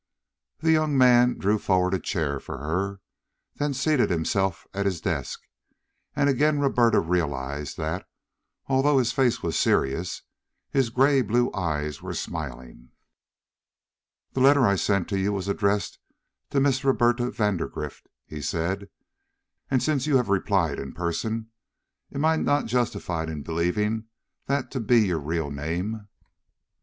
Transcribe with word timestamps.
The 0.61 0.71
young 0.71 0.97
man 0.97 1.37
drew 1.37 1.59
forward 1.59 1.93
a 1.93 1.99
chair 1.99 2.39
for 2.39 2.57
her, 2.57 3.01
then 3.57 3.75
seated 3.75 4.09
himself 4.09 4.65
at 4.73 4.87
his 4.87 4.99
desk, 4.99 5.41
and 6.15 6.27
again 6.27 6.57
Roberta 6.57 6.99
realized 6.99 7.77
that, 7.77 8.09
although 8.65 8.97
his 8.97 9.11
face 9.11 9.43
was 9.43 9.59
serious, 9.59 10.23
his 10.71 10.89
gray 10.89 11.21
blue 11.21 11.53
eyes 11.53 12.01
were 12.01 12.15
smiling. 12.15 12.89
"The 14.33 14.39
letter 14.39 14.65
I 14.65 14.75
sent 14.75 15.07
to 15.09 15.19
you 15.19 15.33
was 15.33 15.47
addressed 15.47 15.99
to 16.49 16.59
Miss 16.59 16.83
Roberta 16.83 17.29
Vandergrift," 17.29 18.07
he 18.25 18.41
said, 18.41 18.89
"and, 19.69 19.83
since 19.83 20.07
you 20.07 20.17
have 20.17 20.29
replied 20.29 20.79
in 20.79 20.93
person, 20.93 21.51
am 22.11 22.25
I 22.25 22.37
not 22.37 22.65
justified 22.65 23.29
in 23.29 23.43
believing 23.43 24.05
that 24.47 24.71
to 24.71 24.79
be 24.79 25.01
your 25.05 25.19
real 25.19 25.51
name?" 25.51 26.07